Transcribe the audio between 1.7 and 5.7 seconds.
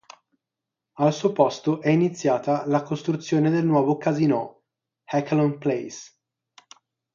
è iniziata la costruzione del nuovo casinò Echelon